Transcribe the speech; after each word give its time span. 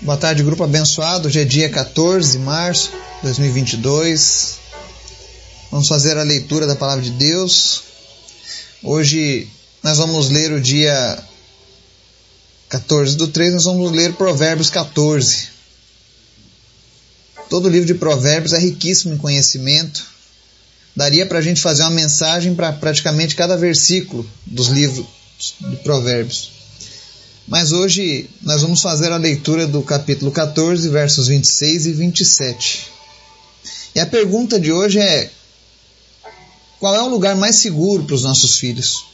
Boa 0.00 0.18
tarde, 0.18 0.42
grupo 0.42 0.64
abençoado. 0.64 1.28
Hoje 1.28 1.40
é 1.40 1.44
dia 1.44 1.70
14 1.70 2.32
de 2.32 2.38
março 2.38 2.90
de 2.90 3.22
2022. 3.22 4.58
Vamos 5.70 5.86
fazer 5.86 6.18
a 6.18 6.22
leitura 6.22 6.66
da 6.66 6.74
palavra 6.74 7.02
de 7.02 7.12
Deus. 7.12 7.82
Hoje 8.82 9.48
nós 9.82 9.96
vamos 9.96 10.30
ler 10.30 10.52
o 10.52 10.60
dia 10.60 11.18
14 12.68 13.16
do 13.16 13.28
3, 13.28 13.54
nós 13.54 13.64
vamos 13.64 13.92
ler 13.92 14.12
Provérbios 14.14 14.68
14. 14.68 15.48
Todo 17.48 17.66
o 17.66 17.70
livro 17.70 17.86
de 17.86 17.94
Provérbios 17.94 18.52
é 18.52 18.58
riquíssimo 18.58 19.14
em 19.14 19.18
conhecimento. 19.18 20.04
Daria 20.94 21.24
para 21.24 21.38
a 21.38 21.42
gente 21.42 21.60
fazer 21.60 21.82
uma 21.84 21.92
mensagem 21.92 22.54
para 22.54 22.72
praticamente 22.72 23.36
cada 23.36 23.56
versículo 23.56 24.28
dos 24.44 24.68
livros 24.68 25.06
de 25.60 25.76
Provérbios. 25.76 26.63
Mas 27.46 27.72
hoje 27.72 28.28
nós 28.40 28.62
vamos 28.62 28.80
fazer 28.80 29.12
a 29.12 29.16
leitura 29.16 29.66
do 29.66 29.82
capítulo 29.82 30.30
14, 30.30 30.88
versos 30.88 31.28
26 31.28 31.86
e 31.86 31.92
27. 31.92 32.86
E 33.94 34.00
a 34.00 34.06
pergunta 34.06 34.58
de 34.58 34.72
hoje 34.72 34.98
é: 34.98 35.30
qual 36.80 36.94
é 36.94 37.02
o 37.02 37.08
lugar 37.08 37.36
mais 37.36 37.56
seguro 37.56 38.04
para 38.04 38.14
os 38.14 38.22
nossos 38.22 38.58
filhos? 38.58 39.04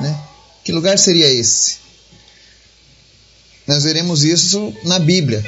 Né? 0.00 0.18
Que 0.64 0.72
lugar 0.72 0.98
seria 0.98 1.30
esse? 1.30 1.76
Nós 3.66 3.84
veremos 3.84 4.24
isso 4.24 4.74
na 4.84 4.98
Bíblia. 4.98 5.44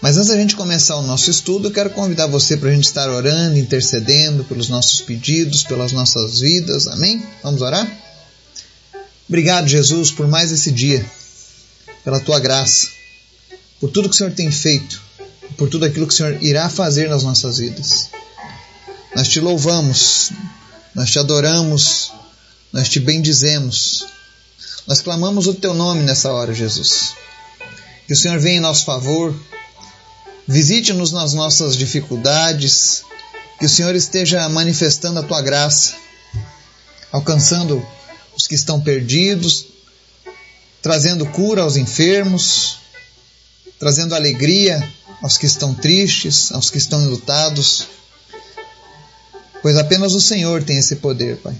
Mas 0.00 0.18
antes 0.18 0.28
da 0.28 0.36
gente 0.36 0.54
começar 0.54 0.96
o 0.96 1.02
nosso 1.02 1.30
estudo, 1.30 1.68
eu 1.68 1.72
quero 1.72 1.88
convidar 1.90 2.26
você 2.26 2.58
para 2.58 2.68
a 2.68 2.72
gente 2.72 2.84
estar 2.84 3.08
orando, 3.08 3.56
intercedendo 3.56 4.44
pelos 4.44 4.68
nossos 4.68 5.00
pedidos, 5.00 5.62
pelas 5.62 5.92
nossas 5.92 6.40
vidas. 6.40 6.86
Amém? 6.86 7.22
Vamos 7.42 7.62
orar? 7.62 7.90
Obrigado, 9.28 9.66
Jesus, 9.66 10.10
por 10.10 10.28
mais 10.28 10.52
esse 10.52 10.70
dia, 10.70 11.04
pela 12.04 12.20
tua 12.20 12.38
graça, 12.38 12.88
por 13.80 13.90
tudo 13.90 14.08
que 14.08 14.14
o 14.14 14.18
Senhor 14.18 14.32
tem 14.32 14.50
feito, 14.50 15.00
por 15.56 15.68
tudo 15.68 15.86
aquilo 15.86 16.06
que 16.06 16.12
o 16.12 16.16
Senhor 16.16 16.42
irá 16.42 16.68
fazer 16.68 17.08
nas 17.08 17.22
nossas 17.22 17.58
vidas. 17.58 18.10
Nós 19.16 19.28
te 19.28 19.40
louvamos, 19.40 20.30
nós 20.94 21.10
te 21.10 21.18
adoramos, 21.18 22.12
nós 22.72 22.88
te 22.88 23.00
bendizemos. 23.00 24.06
Nós 24.86 25.00
clamamos 25.00 25.46
o 25.46 25.54
teu 25.54 25.72
nome 25.72 26.02
nessa 26.02 26.30
hora, 26.30 26.52
Jesus. 26.52 27.14
Que 28.06 28.12
o 28.12 28.16
Senhor 28.16 28.38
venha 28.38 28.58
em 28.58 28.60
nosso 28.60 28.84
favor, 28.84 29.34
visite-nos 30.46 31.12
nas 31.12 31.32
nossas 31.32 31.76
dificuldades, 31.76 33.02
que 33.58 33.64
o 33.64 33.68
Senhor 33.68 33.94
esteja 33.94 34.46
manifestando 34.48 35.20
a 35.20 35.22
tua 35.22 35.40
graça, 35.40 35.94
alcançando 37.10 37.86
os 38.36 38.46
que 38.46 38.54
estão 38.54 38.80
perdidos, 38.80 39.66
trazendo 40.82 41.26
cura 41.26 41.62
aos 41.62 41.76
enfermos, 41.76 42.78
trazendo 43.78 44.14
alegria 44.14 44.86
aos 45.22 45.38
que 45.38 45.46
estão 45.46 45.74
tristes, 45.74 46.52
aos 46.52 46.70
que 46.70 46.78
estão 46.78 47.02
enlutados, 47.02 47.86
pois 49.62 49.76
apenas 49.76 50.12
o 50.14 50.20
Senhor 50.20 50.62
tem 50.62 50.78
esse 50.78 50.96
poder, 50.96 51.38
Pai. 51.38 51.54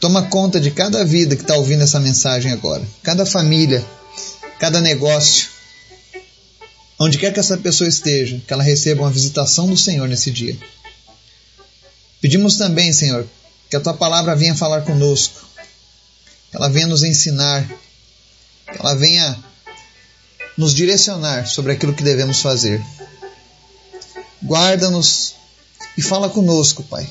Toma 0.00 0.28
conta 0.28 0.60
de 0.60 0.70
cada 0.70 1.04
vida 1.04 1.36
que 1.36 1.42
está 1.42 1.56
ouvindo 1.56 1.82
essa 1.82 1.98
mensagem 2.00 2.52
agora, 2.52 2.86
cada 3.02 3.26
família, 3.26 3.84
cada 4.58 4.80
negócio, 4.80 5.48
onde 6.98 7.18
quer 7.18 7.32
que 7.32 7.40
essa 7.40 7.58
pessoa 7.58 7.88
esteja, 7.88 8.40
que 8.46 8.52
ela 8.52 8.62
receba 8.62 9.02
uma 9.02 9.10
visitação 9.10 9.68
do 9.68 9.76
Senhor 9.76 10.08
nesse 10.08 10.30
dia. 10.30 10.56
Pedimos 12.20 12.56
também, 12.56 12.92
Senhor, 12.92 13.26
que 13.68 13.76
a 13.76 13.80
tua 13.80 13.94
palavra 13.94 14.36
venha 14.36 14.54
falar 14.54 14.82
conosco, 14.82 15.44
que 16.50 16.56
ela 16.56 16.68
venha 16.68 16.86
nos 16.86 17.02
ensinar, 17.02 17.66
que 17.66 18.78
ela 18.78 18.94
venha 18.94 19.36
nos 20.56 20.74
direcionar 20.74 21.46
sobre 21.46 21.72
aquilo 21.72 21.94
que 21.94 22.02
devemos 22.02 22.40
fazer. 22.40 22.82
Guarda-nos 24.42 25.34
e 25.98 26.02
fala 26.02 26.30
conosco, 26.30 26.82
Pai. 26.84 27.08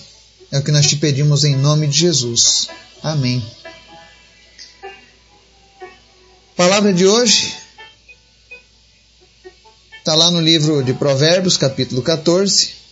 É 0.52 0.60
o 0.60 0.64
que 0.64 0.72
nós 0.72 0.88
te 0.88 0.96
pedimos 0.96 1.44
em 1.44 1.56
nome 1.56 1.88
de 1.88 2.00
Jesus. 2.00 2.68
Amém. 3.04 3.46
Palavra 6.56 6.94
de 6.94 7.06
hoje 7.06 7.54
está 9.98 10.16
lá 10.16 10.32
no 10.32 10.40
livro 10.40 10.84
de 10.84 10.94
Provérbios, 10.94 11.58
capítulo 11.58 12.02
14 12.02 12.85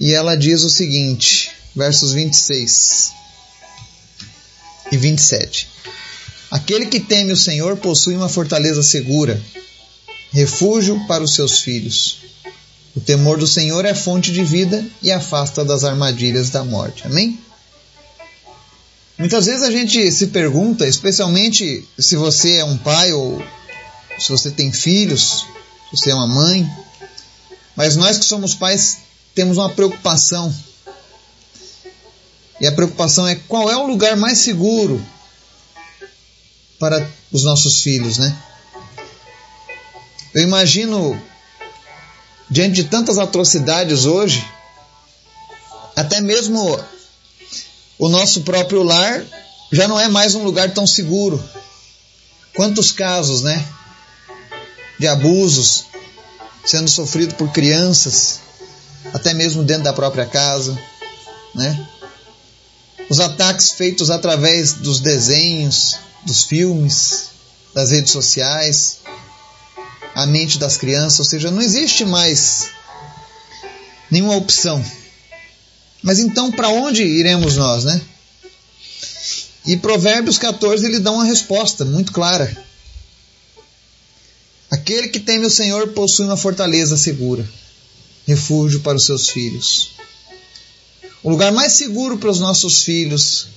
e 0.00 0.14
ela 0.14 0.34
diz 0.34 0.62
o 0.62 0.70
seguinte, 0.70 1.52
versos 1.76 2.12
26 2.12 3.12
e 4.90 4.96
27. 4.96 5.68
Aquele 6.50 6.86
que 6.86 6.98
teme 6.98 7.32
o 7.32 7.36
Senhor 7.36 7.76
possui 7.76 8.16
uma 8.16 8.30
fortaleza 8.30 8.82
segura, 8.82 9.38
refúgio 10.32 10.98
para 11.06 11.22
os 11.22 11.34
seus 11.34 11.60
filhos. 11.60 12.22
O 12.96 13.00
temor 13.00 13.36
do 13.36 13.46
Senhor 13.46 13.84
é 13.84 13.94
fonte 13.94 14.32
de 14.32 14.42
vida 14.42 14.82
e 15.02 15.12
afasta 15.12 15.62
das 15.66 15.84
armadilhas 15.84 16.48
da 16.48 16.64
morte. 16.64 17.06
Amém? 17.06 17.38
Muitas 19.18 19.44
vezes 19.44 19.62
a 19.62 19.70
gente 19.70 20.10
se 20.10 20.28
pergunta, 20.28 20.88
especialmente 20.88 21.86
se 21.98 22.16
você 22.16 22.56
é 22.56 22.64
um 22.64 22.78
pai 22.78 23.12
ou 23.12 23.44
se 24.18 24.30
você 24.32 24.50
tem 24.50 24.72
filhos, 24.72 25.44
se 25.90 25.98
você 25.98 26.10
é 26.10 26.14
uma 26.14 26.26
mãe, 26.26 26.66
mas 27.76 27.96
nós 27.96 28.16
que 28.16 28.24
somos 28.24 28.54
pais 28.54 29.09
temos 29.34 29.56
uma 29.58 29.70
preocupação. 29.70 30.54
E 32.60 32.66
a 32.66 32.72
preocupação 32.72 33.26
é 33.26 33.34
qual 33.34 33.70
é 33.70 33.76
o 33.76 33.86
lugar 33.86 34.16
mais 34.16 34.38
seguro 34.38 35.04
para 36.78 37.08
os 37.32 37.44
nossos 37.44 37.82
filhos, 37.82 38.18
né? 38.18 38.36
Eu 40.34 40.42
imagino, 40.42 41.20
diante 42.48 42.74
de 42.76 42.84
tantas 42.84 43.18
atrocidades 43.18 44.04
hoje, 44.04 44.46
até 45.96 46.20
mesmo 46.20 46.78
o 47.98 48.08
nosso 48.08 48.42
próprio 48.42 48.82
lar 48.82 49.24
já 49.72 49.86
não 49.86 49.98
é 49.98 50.08
mais 50.08 50.34
um 50.34 50.42
lugar 50.42 50.72
tão 50.72 50.86
seguro. 50.86 51.42
Quantos 52.54 52.92
casos, 52.92 53.42
né? 53.42 53.66
De 54.98 55.06
abusos 55.06 55.84
sendo 56.64 56.90
sofrido 56.90 57.34
por 57.34 57.50
crianças, 57.52 58.40
até 59.12 59.34
mesmo 59.34 59.62
dentro 59.62 59.84
da 59.84 59.92
própria 59.92 60.26
casa, 60.26 60.78
né? 61.54 61.88
Os 63.08 63.18
ataques 63.18 63.72
feitos 63.72 64.10
através 64.10 64.74
dos 64.74 65.00
desenhos, 65.00 65.96
dos 66.24 66.44
filmes, 66.44 67.30
das 67.74 67.90
redes 67.90 68.12
sociais, 68.12 68.98
a 70.14 70.26
mente 70.26 70.58
das 70.58 70.76
crianças, 70.76 71.18
ou 71.18 71.24
seja, 71.24 71.50
não 71.50 71.60
existe 71.60 72.04
mais 72.04 72.68
nenhuma 74.10 74.36
opção. 74.36 74.84
Mas 76.02 76.18
então, 76.18 76.52
para 76.52 76.68
onde 76.68 77.02
iremos 77.02 77.56
nós, 77.56 77.84
né? 77.84 78.00
E 79.66 79.76
Provérbios 79.76 80.38
14 80.38 80.84
ele 80.86 81.00
dá 81.00 81.10
uma 81.10 81.24
resposta 81.24 81.84
muito 81.84 82.12
clara. 82.12 82.64
Aquele 84.70 85.08
que 85.08 85.20
teme 85.20 85.46
o 85.46 85.50
Senhor 85.50 85.88
possui 85.88 86.26
uma 86.26 86.36
fortaleza 86.36 86.96
segura 86.96 87.46
refúgio 88.30 88.80
para 88.80 88.96
os 88.96 89.04
seus 89.04 89.28
filhos. 89.28 89.90
O 91.22 91.30
lugar 91.30 91.52
mais 91.52 91.72
seguro 91.74 92.16
para 92.16 92.30
os 92.30 92.40
nossos 92.40 92.82
filhos 92.82 93.48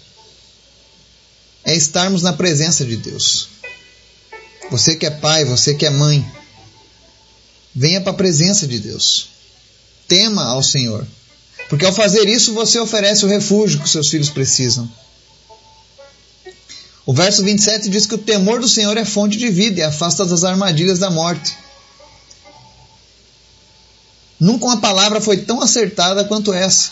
é 1.63 1.75
estarmos 1.75 2.21
na 2.21 2.33
presença 2.33 2.83
de 2.83 2.97
Deus. 2.97 3.47
Você 4.69 4.95
que 4.95 5.05
é 5.05 5.09
pai, 5.09 5.45
você 5.45 5.73
que 5.73 5.85
é 5.85 5.89
mãe, 5.89 6.25
venha 7.73 8.01
para 8.01 8.11
a 8.11 8.15
presença 8.15 8.67
de 8.67 8.79
Deus. 8.79 9.27
Tema 10.07 10.43
ao 10.45 10.61
Senhor. 10.61 11.05
Porque 11.69 11.85
ao 11.85 11.93
fazer 11.93 12.27
isso 12.27 12.53
você 12.53 12.79
oferece 12.79 13.23
o 13.25 13.29
refúgio 13.29 13.79
que 13.79 13.85
os 13.85 13.91
seus 13.91 14.09
filhos 14.09 14.29
precisam. 14.29 14.89
O 17.05 17.13
verso 17.13 17.43
27 17.43 17.89
diz 17.89 18.05
que 18.05 18.15
o 18.15 18.17
temor 18.17 18.59
do 18.59 18.67
Senhor 18.67 18.97
é 18.97 19.05
fonte 19.05 19.37
de 19.37 19.49
vida 19.49 19.79
e 19.79 19.83
afasta 19.83 20.25
das 20.25 20.43
armadilhas 20.43 20.99
da 20.99 21.09
morte. 21.09 21.53
Nunca 24.43 24.65
uma 24.65 24.81
palavra 24.81 25.21
foi 25.21 25.37
tão 25.37 25.61
acertada 25.61 26.25
quanto 26.25 26.51
essa. 26.51 26.91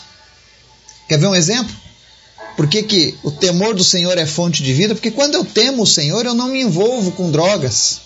Quer 1.06 1.18
ver 1.18 1.26
um 1.26 1.34
exemplo? 1.34 1.76
Por 2.56 2.66
que, 2.66 2.82
que 2.82 3.14
o 3.22 3.30
temor 3.30 3.74
do 3.74 3.84
Senhor 3.84 4.16
é 4.16 4.24
fonte 4.24 4.62
de 4.62 4.72
vida? 4.72 4.94
Porque 4.94 5.10
quando 5.10 5.34
eu 5.34 5.44
temo 5.44 5.82
o 5.82 5.86
Senhor, 5.86 6.24
eu 6.24 6.32
não 6.32 6.48
me 6.48 6.62
envolvo 6.62 7.12
com 7.12 7.30
drogas. 7.30 8.00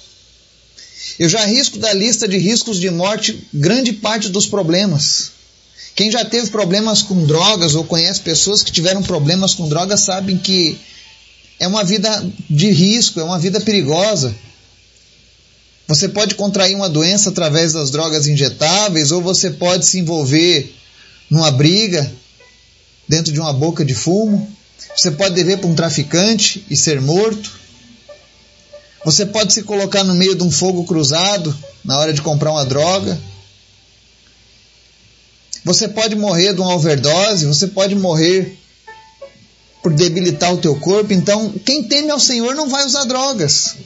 Eu 1.17 1.29
já 1.29 1.47
risco 1.47 1.79
da 1.79 1.93
lista 1.93 2.27
de 2.27 2.37
riscos 2.39 2.81
de 2.81 2.91
morte 2.91 3.47
grande 3.55 3.93
parte 3.93 4.29
dos 4.29 4.47
problemas. 4.47 5.31
Quem 5.95 6.11
já 6.11 6.25
teve 6.25 6.51
problemas 6.51 7.01
com 7.03 7.25
drogas 7.25 7.77
ou 7.77 7.85
conhece 7.85 8.23
pessoas 8.23 8.65
que 8.65 8.73
tiveram 8.73 9.01
problemas 9.01 9.55
com 9.55 9.69
drogas 9.69 10.01
sabem 10.01 10.37
que 10.37 10.77
é 11.61 11.69
uma 11.69 11.85
vida 11.85 12.11
de 12.51 12.69
risco, 12.73 13.21
é 13.21 13.23
uma 13.23 13.39
vida 13.39 13.61
perigosa. 13.61 14.35
Você 15.87 16.09
pode 16.09 16.35
contrair 16.35 16.75
uma 16.75 16.89
doença 16.89 17.31
através 17.31 17.73
das 17.73 17.91
drogas 17.91 18.27
injetáveis, 18.27 19.13
ou 19.13 19.23
você 19.23 19.51
pode 19.51 19.87
se 19.87 19.99
envolver 19.99 20.75
numa 21.31 21.51
briga 21.51 22.11
dentro 23.09 23.33
de 23.33 23.39
uma 23.39 23.53
boca 23.53 23.85
de 23.85 23.95
fumo. 23.95 24.51
Você 24.97 25.11
pode 25.11 25.35
dever 25.35 25.59
para 25.59 25.69
um 25.69 25.75
traficante 25.75 26.65
e 26.69 26.77
ser 26.77 27.01
morto. 27.01 27.53
Você 29.05 29.25
pode 29.25 29.53
se 29.53 29.63
colocar 29.63 30.03
no 30.03 30.15
meio 30.15 30.35
de 30.35 30.43
um 30.43 30.51
fogo 30.51 30.85
cruzado 30.85 31.57
na 31.85 31.97
hora 31.99 32.13
de 32.13 32.21
comprar 32.21 32.51
uma 32.51 32.65
droga. 32.65 33.17
Você 35.65 35.87
pode 35.87 36.17
morrer 36.17 36.53
de 36.55 36.61
uma 36.61 36.75
overdose, 36.75 37.47
você 37.47 37.69
pode 37.69 37.95
morrer 37.95 38.59
por 39.83 39.93
debilitar 39.93 40.53
o 40.53 40.59
teu 40.59 40.75
corpo. 40.77 41.13
Então, 41.13 41.53
quem 41.65 41.85
teme 41.85 42.11
ao 42.11 42.19
Senhor 42.19 42.57
não 42.57 42.69
vai 42.69 42.85
usar 42.85 43.05
drogas. 43.05 43.77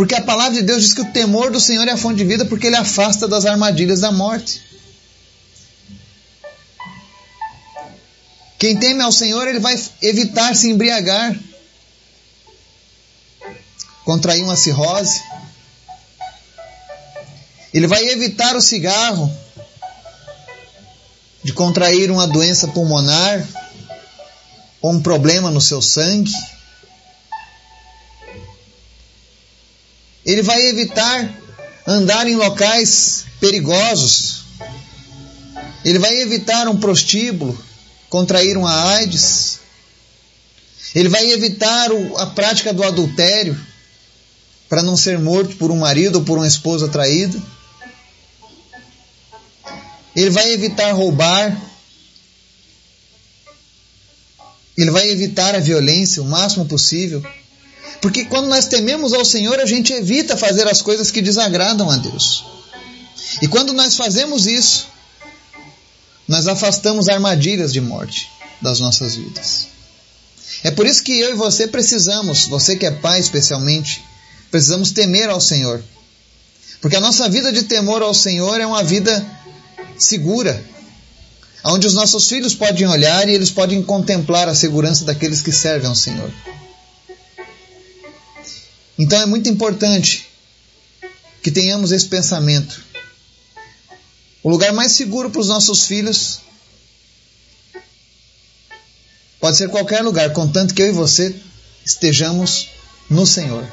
Porque 0.00 0.14
a 0.14 0.22
palavra 0.22 0.54
de 0.54 0.62
Deus 0.62 0.82
diz 0.82 0.94
que 0.94 1.02
o 1.02 1.12
temor 1.12 1.50
do 1.50 1.60
Senhor 1.60 1.86
é 1.86 1.90
a 1.90 1.96
fonte 1.98 2.16
de 2.16 2.24
vida, 2.24 2.46
porque 2.46 2.68
ele 2.68 2.76
afasta 2.76 3.28
das 3.28 3.44
armadilhas 3.44 4.00
da 4.00 4.10
morte. 4.10 4.62
Quem 8.58 8.78
teme 8.78 9.02
ao 9.02 9.12
Senhor, 9.12 9.46
ele 9.46 9.60
vai 9.60 9.78
evitar 10.00 10.56
se 10.56 10.70
embriagar 10.70 11.38
contrair 14.02 14.42
uma 14.42 14.56
cirrose. 14.56 15.22
Ele 17.74 17.86
vai 17.86 18.02
evitar 18.08 18.56
o 18.56 18.62
cigarro 18.62 19.30
de 21.44 21.52
contrair 21.52 22.10
uma 22.10 22.26
doença 22.26 22.68
pulmonar 22.68 23.46
ou 24.80 24.92
um 24.92 25.02
problema 25.02 25.50
no 25.50 25.60
seu 25.60 25.82
sangue. 25.82 26.32
Ele 30.30 30.42
vai 30.42 30.64
evitar 30.68 31.28
andar 31.84 32.24
em 32.28 32.36
locais 32.36 33.24
perigosos. 33.40 34.44
Ele 35.84 35.98
vai 35.98 36.20
evitar 36.20 36.68
um 36.68 36.78
prostíbulo, 36.78 37.60
contrair 38.08 38.56
uma 38.56 38.92
AIDS. 38.92 39.58
Ele 40.94 41.08
vai 41.08 41.32
evitar 41.32 41.90
a 42.18 42.26
prática 42.26 42.72
do 42.72 42.84
adultério 42.84 43.60
para 44.68 44.84
não 44.84 44.96
ser 44.96 45.18
morto 45.18 45.56
por 45.56 45.72
um 45.72 45.78
marido 45.78 46.20
ou 46.20 46.24
por 46.24 46.38
uma 46.38 46.46
esposa 46.46 46.86
traída. 46.86 47.42
Ele 50.14 50.30
vai 50.30 50.52
evitar 50.52 50.92
roubar. 50.92 51.60
Ele 54.78 54.92
vai 54.92 55.10
evitar 55.10 55.56
a 55.56 55.58
violência 55.58 56.22
o 56.22 56.26
máximo 56.26 56.66
possível. 56.66 57.20
Porque 58.00 58.24
quando 58.24 58.48
nós 58.48 58.66
tememos 58.66 59.12
ao 59.12 59.24
Senhor, 59.24 59.60
a 59.60 59.66
gente 59.66 59.92
evita 59.92 60.36
fazer 60.36 60.66
as 60.66 60.80
coisas 60.80 61.10
que 61.10 61.20
desagradam 61.20 61.90
a 61.90 61.96
Deus. 61.96 62.44
E 63.42 63.48
quando 63.48 63.72
nós 63.72 63.96
fazemos 63.96 64.46
isso, 64.46 64.86
nós 66.26 66.46
afastamos 66.46 67.08
armadilhas 67.08 67.72
de 67.72 67.80
morte 67.80 68.28
das 68.60 68.80
nossas 68.80 69.16
vidas. 69.16 69.68
É 70.62 70.70
por 70.70 70.86
isso 70.86 71.02
que 71.02 71.18
eu 71.18 71.30
e 71.30 71.34
você 71.34 71.66
precisamos, 71.66 72.46
você 72.46 72.76
que 72.76 72.86
é 72.86 72.90
pai 72.90 73.20
especialmente, 73.20 74.02
Precisamos 74.50 74.90
temer 74.90 75.30
ao 75.30 75.40
Senhor. 75.40 75.82
Porque 76.80 76.96
a 76.96 77.00
nossa 77.00 77.28
vida 77.28 77.52
de 77.52 77.64
temor 77.64 78.02
ao 78.02 78.12
Senhor 78.12 78.60
é 78.60 78.66
uma 78.66 78.82
vida 78.82 79.24
segura, 79.98 80.62
onde 81.64 81.86
os 81.86 81.94
nossos 81.94 82.26
filhos 82.26 82.54
podem 82.54 82.86
olhar 82.86 83.28
e 83.28 83.32
eles 83.32 83.50
podem 83.50 83.82
contemplar 83.82 84.48
a 84.48 84.54
segurança 84.54 85.04
daqueles 85.04 85.40
que 85.40 85.52
servem 85.52 85.88
ao 85.88 85.94
Senhor. 85.94 86.30
Então 89.00 89.18
é 89.18 89.24
muito 89.24 89.48
importante 89.48 90.28
que 91.42 91.50
tenhamos 91.50 91.90
esse 91.90 92.04
pensamento. 92.06 92.84
O 94.42 94.50
lugar 94.50 94.74
mais 94.74 94.92
seguro 94.92 95.30
para 95.30 95.40
os 95.40 95.48
nossos 95.48 95.86
filhos 95.86 96.40
pode 99.40 99.56
ser 99.56 99.70
qualquer 99.70 100.02
lugar, 100.02 100.34
contanto 100.34 100.74
que 100.74 100.82
eu 100.82 100.88
e 100.88 100.92
você 100.92 101.34
estejamos 101.82 102.68
no 103.08 103.26
Senhor. 103.26 103.66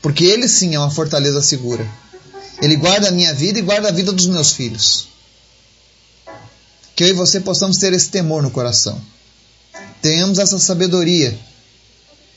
Porque 0.00 0.24
Ele 0.24 0.48
sim 0.48 0.74
é 0.74 0.78
uma 0.78 0.90
fortaleza 0.90 1.42
segura. 1.42 1.86
Ele 2.62 2.76
guarda 2.76 3.08
a 3.08 3.12
minha 3.12 3.34
vida 3.34 3.58
e 3.58 3.62
guarda 3.62 3.88
a 3.88 3.92
vida 3.92 4.12
dos 4.12 4.26
meus 4.26 4.52
filhos. 4.52 5.08
Que 6.96 7.04
eu 7.04 7.08
e 7.08 7.12
você 7.12 7.38
possamos 7.38 7.76
ter 7.76 7.92
esse 7.92 8.08
temor 8.08 8.42
no 8.42 8.50
coração. 8.50 8.98
Tenhamos 10.00 10.38
essa 10.38 10.58
sabedoria 10.58 11.38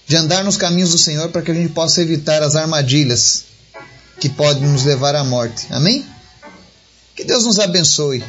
de 0.07 0.15
andar 0.15 0.43
nos 0.43 0.55
caminhos 0.55 0.91
do 0.91 0.97
Senhor 0.97 1.29
para 1.29 1.41
que 1.41 1.51
a 1.51 1.53
gente 1.53 1.73
possa 1.73 2.01
evitar 2.01 2.41
as 2.41 2.55
armadilhas 2.55 3.43
que 4.19 4.29
podem 4.29 4.63
nos 4.63 4.83
levar 4.83 5.15
à 5.15 5.23
morte. 5.23 5.67
Amém? 5.69 6.05
Que 7.15 7.23
Deus 7.23 7.45
nos 7.45 7.59
abençoe. 7.59 8.23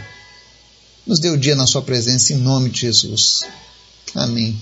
Nos 1.07 1.21
dê 1.21 1.31
o 1.31 1.39
dia 1.39 1.55
na 1.55 1.67
Sua 1.67 1.81
presença, 1.81 2.33
em 2.33 2.37
nome 2.37 2.69
de 2.69 2.81
Jesus. 2.81 3.45
Amém. 4.15 4.61